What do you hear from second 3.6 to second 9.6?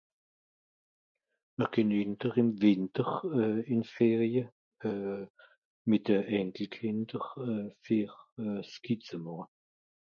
ìns Ferie euh mìt.... Kìnder euh ver euh Ski zù màche